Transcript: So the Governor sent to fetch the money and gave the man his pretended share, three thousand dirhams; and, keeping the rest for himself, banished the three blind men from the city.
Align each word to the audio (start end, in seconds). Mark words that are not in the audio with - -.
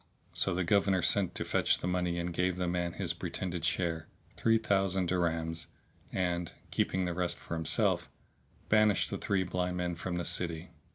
So 0.33 0.51
the 0.55 0.63
Governor 0.63 1.03
sent 1.03 1.35
to 1.35 1.45
fetch 1.45 1.77
the 1.77 1.85
money 1.85 2.17
and 2.17 2.33
gave 2.33 2.57
the 2.57 2.67
man 2.67 2.93
his 2.93 3.13
pretended 3.13 3.63
share, 3.63 4.07
three 4.35 4.57
thousand 4.57 5.07
dirhams; 5.07 5.67
and, 6.11 6.51
keeping 6.71 7.05
the 7.05 7.13
rest 7.13 7.37
for 7.37 7.53
himself, 7.53 8.09
banished 8.67 9.11
the 9.11 9.19
three 9.19 9.43
blind 9.43 9.77
men 9.77 9.93
from 9.93 10.15
the 10.17 10.25
city. 10.25 10.71